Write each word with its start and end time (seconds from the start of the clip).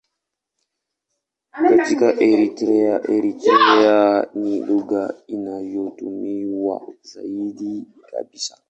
Katika 1.77 2.19
Eritrea 2.21 3.01
ni 4.35 4.59
lugha 4.59 5.13
inayotumiwa 5.27 6.87
zaidi 7.01 7.87
kabisa. 8.11 8.57